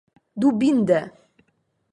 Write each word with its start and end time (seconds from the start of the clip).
Dubinde. 0.41 0.97